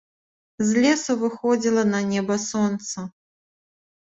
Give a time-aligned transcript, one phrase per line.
[0.69, 3.07] З лесу выходзіла на неба сонца.